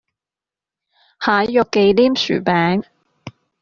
[1.19, 2.85] 蟹肉忌廉薯餅